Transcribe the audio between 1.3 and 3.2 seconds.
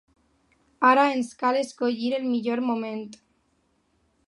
cal escollir el millor moment.